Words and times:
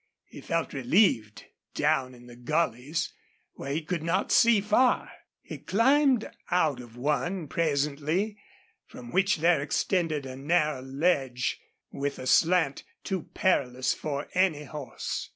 He 0.25 0.41
felt 0.41 0.73
relieved 0.73 1.45
down 1.75 2.15
in 2.15 2.25
the 2.25 2.35
gullies, 2.35 3.13
where 3.53 3.71
he 3.71 3.83
could 3.83 4.01
not 4.01 4.31
see 4.31 4.59
far. 4.59 5.11
He 5.43 5.59
climbed 5.59 6.27
out 6.49 6.79
of 6.81 6.97
one, 6.97 7.47
presently, 7.47 8.39
from 8.87 9.11
which 9.11 9.37
there 9.37 9.61
extended 9.61 10.25
a 10.25 10.35
narrow 10.35 10.81
ledge 10.81 11.59
with 11.91 12.17
a 12.17 12.25
slant 12.25 12.83
too 13.03 13.29
perilous 13.35 13.93
for 13.93 14.27
any 14.33 14.63
horse. 14.63 15.29